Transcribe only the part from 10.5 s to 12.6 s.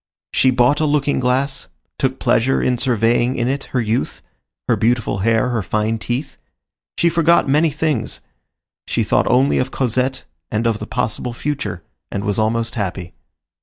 of the possible future, and was